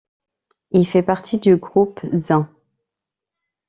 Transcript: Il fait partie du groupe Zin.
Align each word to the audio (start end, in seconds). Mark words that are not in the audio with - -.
Il 0.71 0.87
fait 0.87 1.03
partie 1.03 1.37
du 1.37 1.57
groupe 1.57 1.99
Zin. 2.15 2.49